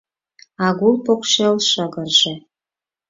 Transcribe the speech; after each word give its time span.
Агул 0.67 0.95
покшел 1.05 1.55
шыгырже 1.69 2.33